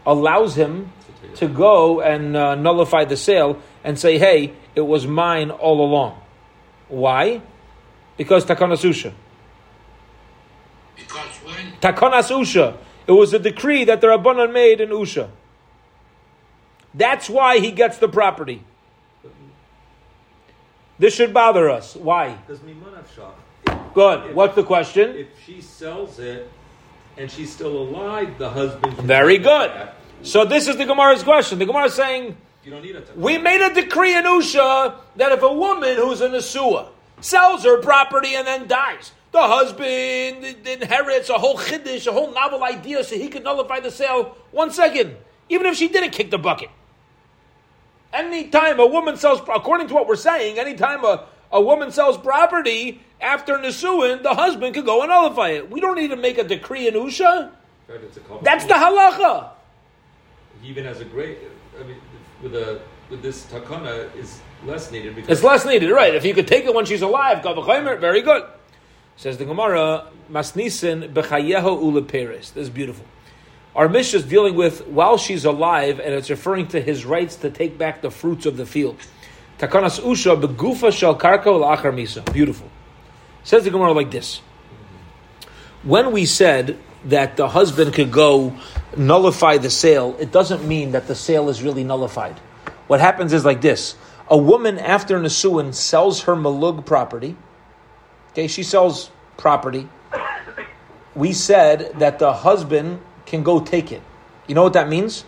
[0.08, 0.90] allows him
[1.34, 6.18] to go and uh, nullify the sale and say, hey, it was mine all along.
[6.88, 7.42] Why?
[8.16, 9.12] Because Takanas Usha.
[10.96, 11.72] Because when?
[11.80, 12.76] Takanas Usha.
[13.06, 15.28] It was a decree that the Rabbanan made in Usha.
[16.94, 18.64] That's why he gets the property.
[20.98, 21.94] This should bother us.
[21.94, 22.34] Why?
[22.46, 24.34] Because Mimanav Good.
[24.34, 25.16] What's the question?
[25.16, 26.50] If she sells it
[27.16, 28.94] and she's still alive, the husband.
[28.94, 29.70] Very good.
[30.22, 31.58] So this is the Gemara's question.
[31.58, 33.16] The Gemara is saying, you don't need it.
[33.16, 36.88] We made a decree in Usha that if a woman who's in a Nesua
[37.20, 42.64] sells her property and then dies, the husband inherits a whole chiddush, a whole novel
[42.64, 44.36] idea, so he could nullify the sale.
[44.50, 45.16] One second,
[45.48, 46.70] even if she didn't kick the bucket.
[48.12, 53.00] Anytime a woman sells, according to what we're saying, anytime a, a woman sells property
[53.20, 55.70] after Nisuin, the husband could go and nullify it.
[55.70, 57.50] We don't need to make a decree in Usha.
[58.42, 59.50] That's the halacha
[60.64, 61.38] even as a great,
[61.78, 61.96] I mean,
[62.42, 66.14] with a with this takana is less needed because it's less needed, right?
[66.14, 68.44] If you could take it when she's alive, very good.
[69.16, 72.52] Says the Gemara, Masnisin bechayeho uleperes.
[72.52, 73.04] This is beautiful.
[73.74, 77.50] Our Mishnah is dealing with while she's alive, and it's referring to his rights to
[77.50, 78.96] take back the fruits of the field.
[79.58, 82.32] Takanas usha begufa shel karka la'achar misa.
[82.32, 82.68] Beautiful.
[83.42, 84.40] Says the Gemara like this.
[85.82, 88.56] When we said that the husband could go
[88.96, 92.38] nullify the sale, it doesn't mean that the sale is really nullified.
[92.86, 93.96] What happens is like this:
[94.28, 97.36] a woman after Nisuin sells her malug property.
[98.30, 99.88] Okay, she sells property.
[101.14, 104.02] We said that the husband can go take it.
[104.46, 105.24] You know what that means?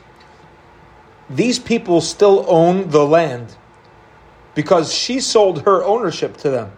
[1.28, 3.56] These people still own the land
[4.54, 6.72] because she sold her ownership to them.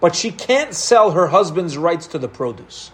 [0.00, 2.90] But she can't sell her husband's rights to the produce.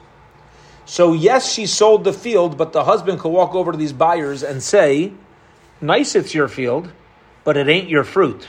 [0.87, 4.43] So, yes, she sold the field, but the husband could walk over to these buyers
[4.43, 5.13] and say,
[5.81, 6.91] Nice, it's your field,
[7.45, 8.49] but it ain't your fruit.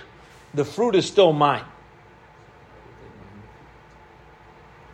[0.53, 1.65] The fruit is still mine.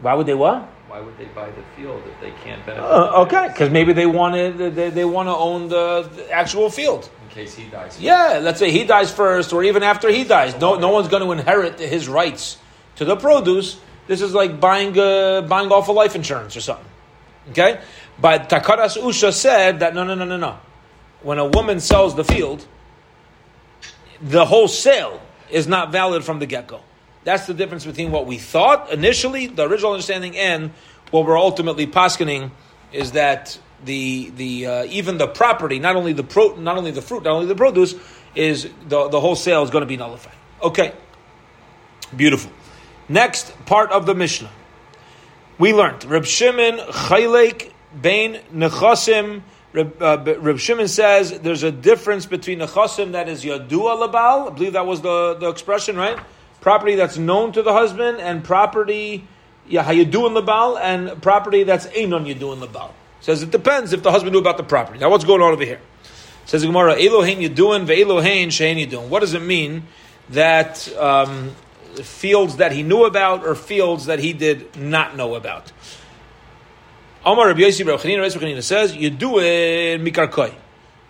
[0.01, 0.63] Why would they what?
[0.88, 2.84] Why would they buy the field if they can't benefit?
[2.84, 6.69] Uh, okay, because maybe they want to they, they want to own the, the, actual
[6.69, 7.10] field.
[7.23, 7.93] In case he dies.
[7.93, 8.01] First.
[8.01, 10.60] Yeah, let's say he dies first, or even after he dies.
[10.60, 12.58] No, no one's going to inherit his rights
[12.97, 13.79] to the produce.
[14.08, 16.86] This is like buying uh, buying off a life insurance or something.
[17.49, 17.82] Okay?
[18.19, 20.60] But Takanas Usha said that no, no, no, no, no.
[21.21, 22.65] When a woman sells the field,
[24.21, 26.82] the whole sale is not valid from the get go.
[27.23, 30.71] That's the difference between what we thought initially, the original understanding, and
[31.12, 32.51] what we're ultimately poskening
[32.91, 37.01] is that the the uh, even the property, not only the pro, not only the
[37.01, 37.95] fruit, not only the produce,
[38.36, 40.36] is the the whole sale is going to be nullified.
[40.62, 40.93] Okay,
[42.15, 42.51] beautiful.
[43.08, 44.49] Next part of the Mishnah
[45.58, 49.42] we learned Reb Shimon Chaylek Bain Nechasim.
[49.76, 54.52] Uh, Reb Shimon says there's a difference between Nechasim that is Yadua Labal.
[54.52, 56.20] I believe that was the, the expression, right?
[56.62, 59.28] Property that's known to the husband and property
[59.68, 62.92] yeah, Hayadun Labal and property that's Einon Yadun Labal.
[63.22, 65.00] Says it depends if the husband knew about the property.
[65.00, 65.80] Now what's going on over here?
[66.46, 69.08] Says the Gemara, Elohein Yadun ve'Elohein Shein Yadun.
[69.08, 69.88] What does it mean
[70.30, 71.56] that um,
[72.01, 75.71] fields that he knew about or fields that he did not know about.
[77.25, 80.53] Amar Rabbi Yossi Chanina, says, you do it mikarkoi.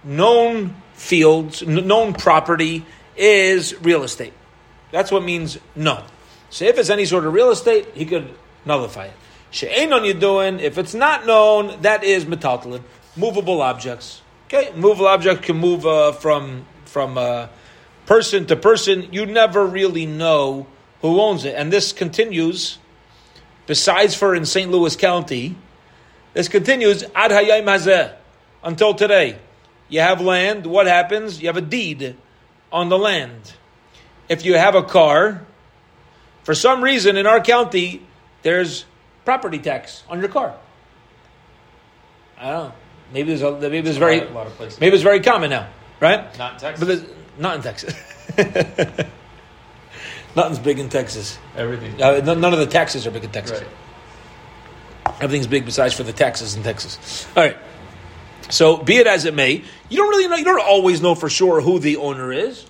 [0.04, 4.34] Known fields, known property is real estate.
[4.92, 6.04] That's what means known.
[6.50, 8.34] So if it's any sort of real estate, he could
[8.66, 9.14] nullify it.
[9.50, 12.84] She'enon you doing, if it's not known, that is metaltalin,
[13.16, 14.22] movable objects.
[14.46, 17.48] Okay, movable object can move uh, from from uh,
[18.06, 19.10] person to person.
[19.12, 20.68] You never really know
[21.02, 22.80] who owns it, and this continues.
[23.66, 24.70] Besides for in St.
[24.70, 25.56] Louis County,
[26.34, 28.14] this continues ad hayayim hazeh
[28.64, 29.38] until today.
[29.90, 30.66] You have land.
[30.66, 31.42] What happens?
[31.42, 32.16] You have a deed
[32.72, 33.54] on the land.
[34.28, 35.46] If you have a car,
[36.44, 38.02] for some reason in our county,
[38.42, 38.86] there's
[39.24, 40.56] property tax on your car.
[42.38, 42.74] I don't know.
[43.14, 46.36] Maybe it's a, maybe it's very a lot of maybe it's very common now, right?
[46.38, 47.06] Not in Texas.
[47.38, 47.96] Not in Texas.
[50.36, 51.38] Nothing's big in Texas.
[51.56, 52.02] Everything.
[52.02, 53.62] Uh, none of the taxes are big in Texas.
[53.62, 55.16] Right.
[55.22, 57.28] Everything's big besides for the taxes in Texas.
[57.36, 57.58] All right.
[58.50, 60.36] So be it as it may, you don't really know.
[60.36, 62.66] You don't always know for sure who the owner is,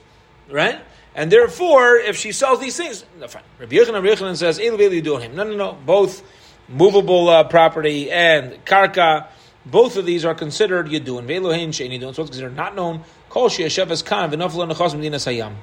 [0.49, 0.80] right?
[1.15, 3.43] And therefore, if she sells these things, no, fine.
[3.60, 5.78] Rabbi Yochanan, Rabbi Yochanan says, "Elu v'elu do him." No, no, no.
[5.86, 6.23] Both
[6.67, 9.28] movable uh, property and karka,
[9.65, 11.26] both of these are considered yidun.
[11.26, 12.10] V'elu hein she'en yidun.
[12.10, 13.04] It's considered not known.
[13.30, 15.54] Kol she'eshev es kan v'naflo nechos medina sayam.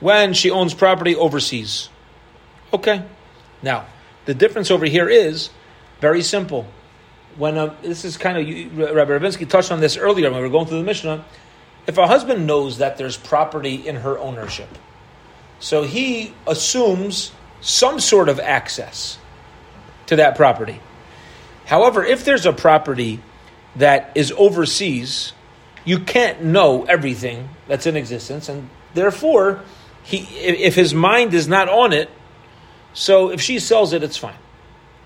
[0.00, 1.88] When she owns property overseas.
[2.72, 3.02] Okay.
[3.62, 3.86] Now,
[4.24, 5.50] the difference over here is
[6.00, 6.66] very simple.
[7.36, 10.52] When uh, this is kind of Rabbi Ravinsky touched on this earlier when we were
[10.52, 11.24] going through the Mishnah.
[11.86, 14.68] If a husband knows that there's property in her ownership,
[15.60, 19.18] so he assumes some sort of access
[20.06, 20.80] to that property.
[21.66, 23.20] However, if there's a property
[23.74, 25.32] that is overseas,
[25.84, 29.60] you can't know everything that's in existence, and therefore,
[30.02, 32.08] he if his mind is not on it,
[32.94, 34.38] so if she sells it, it's fine.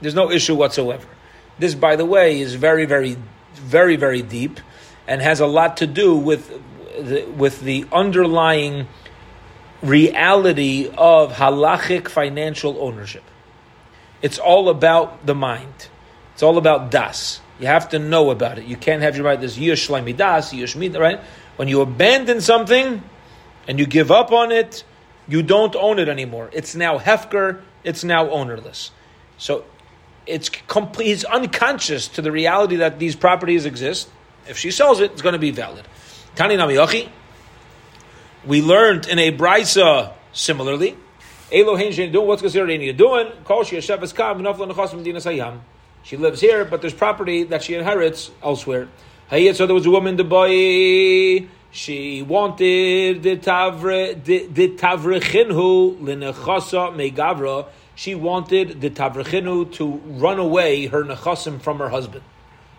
[0.00, 1.06] There's no issue whatsoever.
[1.58, 3.16] This, by the way, is very, very,
[3.54, 4.60] very, very deep,
[5.08, 6.48] and has a lot to do with
[6.98, 8.86] the, with the underlying
[9.82, 13.24] reality of halachic financial ownership.
[14.20, 15.88] It's all about the mind.
[16.40, 17.38] It's all about das.
[17.58, 18.64] You have to know about it.
[18.64, 21.20] You can't have your mind this yush das, mid, right?
[21.56, 23.02] When you abandon something
[23.68, 24.82] and you give up on it,
[25.28, 26.48] you don't own it anymore.
[26.54, 27.60] It's now hefker.
[27.84, 28.90] It's now ownerless.
[29.36, 29.66] So
[30.24, 31.08] it's complete.
[31.08, 34.08] He's unconscious to the reality that these properties exist.
[34.48, 35.86] If she sells it, it's going to be valid.
[36.36, 37.10] Tani namiyochi.
[38.46, 40.96] We learned in a brisa similarly.
[41.52, 43.30] Elohein shein what's considered any doing.
[43.44, 45.60] Kol she yesheves kam v'nafla nechas medina sayam.
[46.02, 48.88] She lives here, but there's property that she inherits elsewhere.
[49.30, 51.46] Hayet, so there was a woman, the boy.
[51.72, 57.66] She wanted the tavre the tavrechinu megavra.
[57.94, 62.24] She wanted the tavrechinu to run away her nechasim from her husband.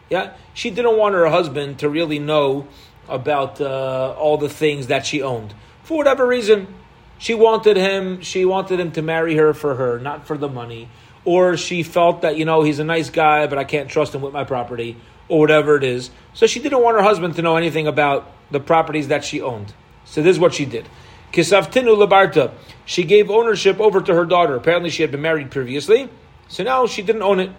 [0.09, 2.67] Yeah, she didn't want her husband to really know
[3.07, 5.53] about uh, all the things that she owned
[5.83, 6.67] for whatever reason.
[7.17, 8.21] She wanted him.
[8.21, 10.89] She wanted him to marry her for her, not for the money.
[11.23, 14.21] Or she felt that you know he's a nice guy, but I can't trust him
[14.21, 16.09] with my property, or whatever it is.
[16.33, 19.73] So she didn't want her husband to know anything about the properties that she owned.
[20.05, 20.87] So this is what she did.
[21.31, 22.51] Kisaftinu labarta.
[22.85, 24.55] She gave ownership over to her daughter.
[24.55, 26.09] Apparently, she had been married previously,
[26.47, 27.51] so now she didn't own it.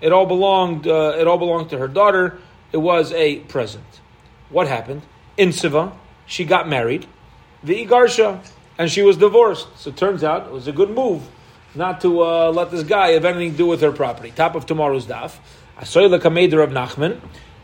[0.00, 0.86] It all belonged.
[0.86, 2.38] Uh, it all belonged to her daughter.
[2.72, 4.00] It was a present.
[4.50, 5.02] What happened
[5.36, 5.92] in Siva?
[6.26, 7.06] She got married,
[7.62, 8.44] the Igarsha,
[8.78, 9.68] and she was divorced.
[9.76, 11.22] So it turns out it was a good move
[11.76, 14.30] not to uh, let this guy have anything to do with her property.
[14.30, 15.36] Top of tomorrow's daf.
[15.78, 17.20] Asoyla kameder of Nachman,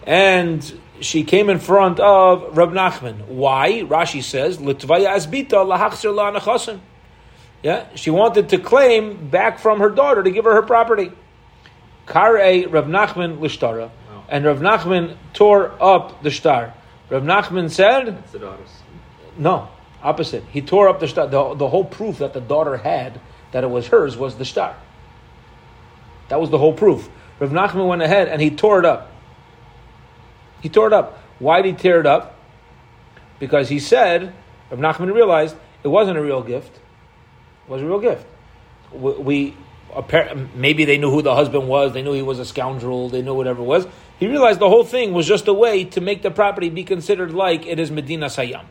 [0.06, 3.26] and she came in front of Rab Nachman.
[3.26, 3.82] Why?
[3.82, 6.80] Rashi says, "Litvaya asbita lahachser la nechasim."
[7.62, 11.12] Yeah, she wanted to claim back from her daughter to give her her property.
[12.06, 13.90] Kare Rav Nachman lishtara,
[14.28, 16.74] and Rav Nachman tore up the shtar.
[17.08, 18.68] Rav Nachman said, It's the daughters.
[19.38, 19.68] no,
[20.02, 20.42] opposite.
[20.50, 21.28] He tore up the shtar.
[21.28, 23.20] The, the whole proof that the daughter had
[23.52, 24.76] that it was hers was the shtar.
[26.28, 27.08] That was the whole proof.
[27.38, 29.10] Rav Nachman went ahead and he tore it up.
[30.60, 31.18] He tore it up.
[31.38, 32.38] Why did he tear it up?
[33.38, 34.32] Because he said,
[34.70, 36.74] Rav Nachman realized it wasn't a real gift.
[36.74, 38.26] It was a real gift.
[38.92, 39.56] We, we
[40.54, 41.92] maybe they knew who the husband was.
[41.92, 43.08] They knew he was a scoundrel.
[43.08, 43.86] They knew whatever it was.
[44.18, 47.32] He realized the whole thing was just a way to make the property be considered
[47.32, 48.64] like it is Medina Sayyam.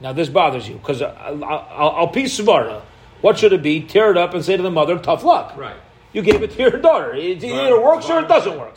[0.00, 2.82] Now this bothers you because uh, I'll, I'll, I'll piece svara.
[3.22, 3.80] What should it be?
[3.80, 5.76] Tear it up and say to the mother, "Tough luck." Right.
[6.12, 7.14] You gave it to your daughter.
[7.14, 8.74] It either works or it doesn't work.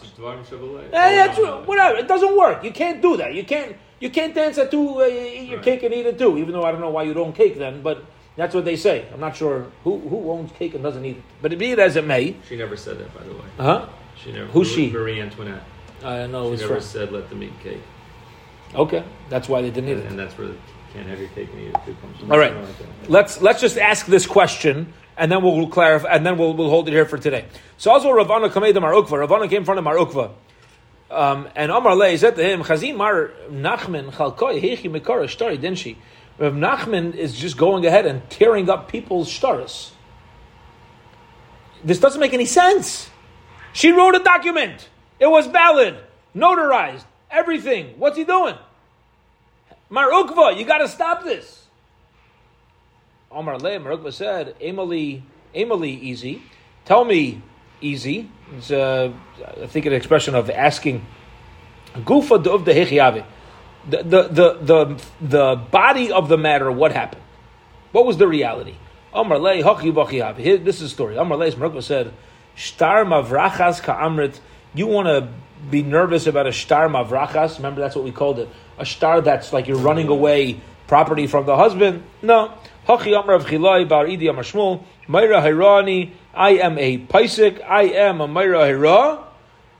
[0.91, 1.38] That's
[1.68, 1.98] whatever.
[1.98, 2.64] It doesn't work.
[2.64, 3.34] You can't do that.
[3.34, 3.76] You can't.
[4.00, 5.02] You can't dance at two.
[5.02, 5.66] Uh, eat your Right.
[5.66, 6.38] cake and eat it too.
[6.38, 8.04] Even though I don't know why you don't cake then, but
[8.38, 9.06] that's what they say.
[9.14, 11.24] I'm not sure who who owns cake and doesn't eat it.
[11.41, 13.46] But be it as it may, She never said that, by the way.
[13.60, 13.86] Uh huh?
[14.22, 14.46] She never.
[14.48, 14.91] Who's she?
[14.91, 15.64] Marie Antoinette.
[16.04, 17.82] I know She never said let them eat cake,
[18.76, 20.06] Okay, that's why they didn't eat it.
[20.10, 20.56] and that's where the
[20.96, 22.32] can't have your cake and eat it too.
[22.32, 22.56] All right.
[22.56, 23.10] Like.
[23.10, 26.88] Let's let's just ask this question, and then we'll, clarify, and then we'll, we'll hold
[26.88, 27.46] it here for today.
[27.78, 29.20] So also Ravana Kamei Mar Ukva.
[29.20, 30.32] Ravana came from the Mar Ukva.
[31.12, 35.78] Um, and Amar Lei said to him, Chazim Mar Nachman Chalkoi Hechi Mikara Shtari, didn't
[35.78, 35.98] she?
[36.38, 39.91] Rav Nachman is just going ahead and tearing up people's shtaris.
[41.84, 43.10] This doesn't make any sense.
[43.72, 44.89] She wrote a document.
[45.20, 45.98] It was valid,
[46.36, 47.93] notarized, everything.
[48.00, 48.56] What's he doing?
[49.90, 51.66] Mar Ukva, you got to stop this.
[53.32, 55.24] Omar Le, Mar Ukva said, Emily,
[55.54, 56.42] Emily, easy.
[56.86, 57.42] Tell me,
[57.82, 58.30] easy.
[58.58, 59.12] It's, uh,
[59.62, 61.06] I think an expression of asking.
[61.96, 63.26] Gufa of the hechiave.
[63.88, 67.22] The, the, the, the, body of the matter, what happened?
[67.92, 68.76] What was the reality?
[69.14, 69.62] Omar Le.
[69.64, 71.18] This is the story.
[71.18, 72.14] Omar Le, Mar Ukva said,
[72.56, 74.40] Shtar mavrachas ka'amrit.
[74.76, 75.30] You want to
[75.71, 77.57] be nervous about a shtar mavrachas?
[77.57, 78.49] Remember, that's what we called it.
[78.78, 82.03] A shtar that's like you're running away property from the husband?
[82.21, 82.53] No.
[82.88, 84.84] Hachi Amar of Chilai Bar Idi Amar Shmuel.
[85.07, 86.11] Meira Hirani.
[86.34, 87.63] I am a paisik.
[87.63, 89.23] I am a Meira Hira.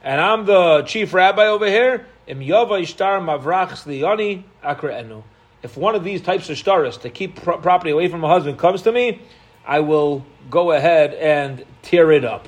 [0.02, 2.08] And I'm the chief rabbi over here.
[2.28, 5.24] Im Yava Ishtar Mavrachs Liani Akraenu.
[5.62, 8.58] If one of these types of shtaris to keep pro- property away from a husband
[8.58, 9.22] comes to me,
[9.66, 12.48] I will go ahead and tear it up.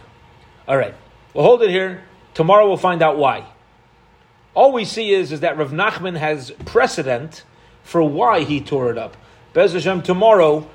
[0.67, 0.93] All right,
[1.33, 2.03] we'll hold it here.
[2.37, 3.47] Tomorrow we'll find out why.
[4.53, 7.43] All we see is, is that Rav Nachman has precedent
[7.81, 9.17] for why he tore it up.
[9.53, 10.69] Bez Hashem, tomorrow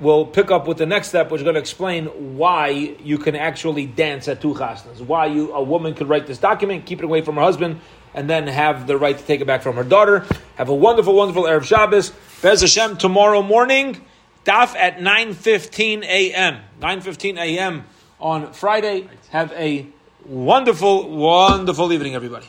[0.00, 2.06] we'll pick up with the next step, which is going to explain
[2.38, 2.68] why
[3.04, 5.02] you can actually dance at two chasnas.
[5.02, 7.82] Why you a woman could write this document, keep it away from her husband,
[8.14, 10.24] and then have the right to take it back from her daughter.
[10.54, 12.10] Have a wonderful, wonderful Erev Shabbos.
[12.40, 14.00] Bez Hashem, tomorrow morning,
[14.46, 16.62] daf at 9.15 a.m.
[16.80, 17.84] 9.15 a.m.
[18.18, 19.10] on Friday.
[19.28, 19.88] Have a
[20.26, 22.46] wonderful, wonderful evening, everybody.